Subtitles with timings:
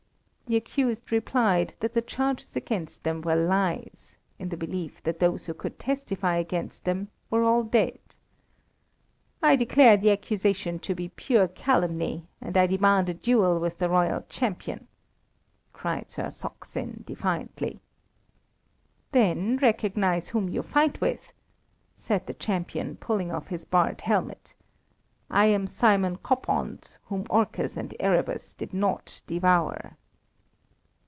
[0.47, 5.45] The accused replied that the charges against them were lies, in the belief that those
[5.45, 7.99] who could testify against them were all dead.
[9.41, 13.87] "I declare the accusation to be pure calumny, and I demand a duel with the
[13.87, 14.89] royal champion,"
[15.71, 17.79] cried Sir Saksin, defiantly.
[19.13, 21.31] "Then recognize whom you fight with,"
[21.95, 24.53] said the champion, pulling off his barred helmet;
[25.29, 29.95] "I am Simon Koppand, whom Orcus and Erebus did not devour."